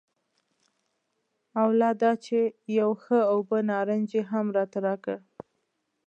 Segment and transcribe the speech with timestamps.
[1.61, 2.39] او لا دا چې
[2.79, 5.17] یو ښه اوبه نارنج یې هم راته راکړ.